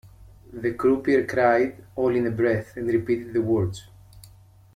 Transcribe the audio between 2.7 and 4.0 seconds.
and repeated the words.